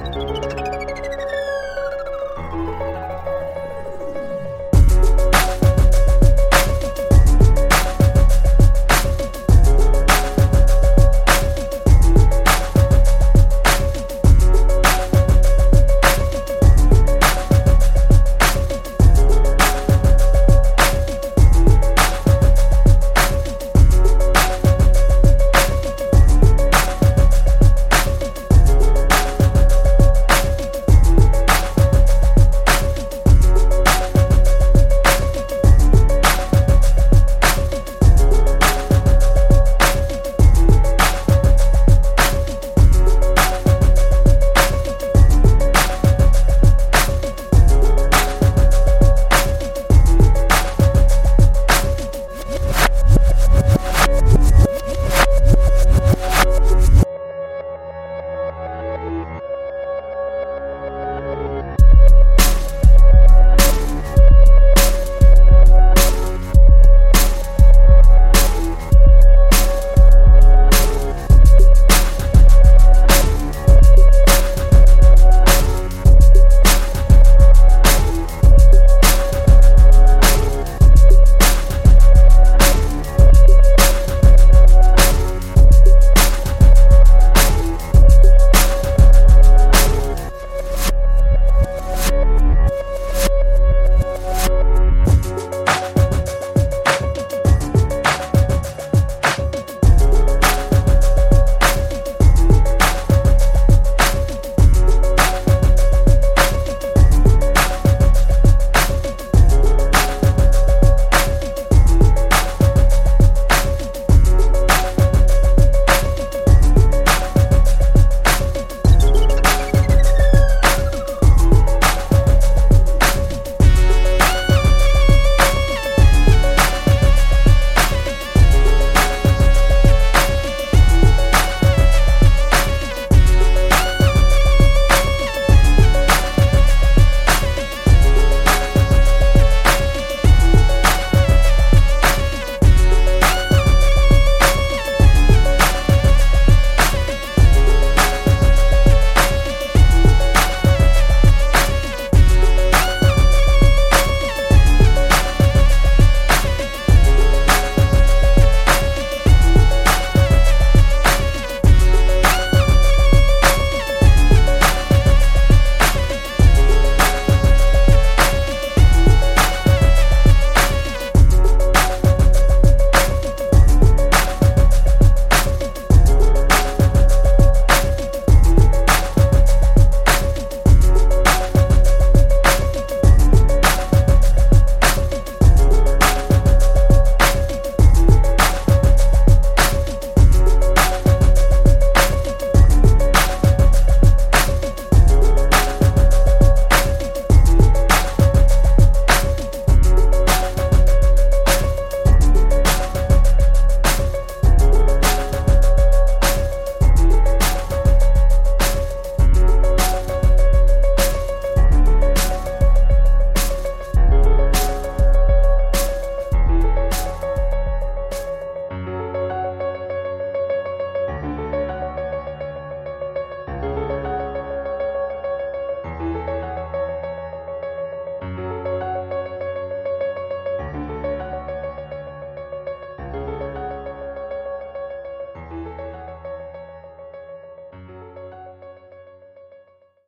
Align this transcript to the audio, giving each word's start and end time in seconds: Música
Música 0.00 0.69